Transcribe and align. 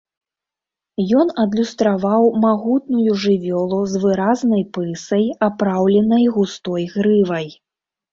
Ён 1.17 1.27
адлюстраваў 1.41 2.23
магутную 2.45 3.17
жывёлу 3.25 3.81
з 3.91 4.01
выразнай 4.05 4.63
пысай, 4.79 5.25
апраўленай 5.49 6.25
густой 6.39 6.83
грывай. 6.95 7.47